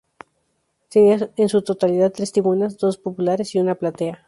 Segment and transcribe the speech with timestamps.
[0.89, 4.19] Tenía en su totalidad tres tribunas: dos populares y una platea.